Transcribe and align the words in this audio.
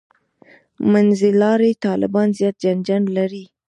«منځلاري 0.91 1.71
طالبان» 1.85 2.27
زیات 2.37 2.55
جنجال 2.63 3.03
لري. 3.17 3.43